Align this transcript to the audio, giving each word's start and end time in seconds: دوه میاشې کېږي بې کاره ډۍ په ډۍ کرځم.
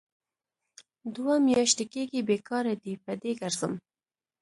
دوه 1.15 1.35
میاشې 1.45 1.83
کېږي 1.93 2.19
بې 2.27 2.37
کاره 2.47 2.73
ډۍ 2.81 2.93
په 3.03 3.11
ډۍ 3.21 3.33
کرځم. 3.39 3.73